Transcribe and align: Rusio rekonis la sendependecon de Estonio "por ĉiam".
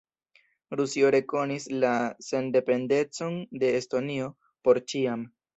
Rusio 0.79 1.11
rekonis 1.15 1.67
la 1.83 1.91
sendependecon 2.29 3.39
de 3.65 3.73
Estonio 3.83 4.35
"por 4.65 4.85
ĉiam". 4.93 5.33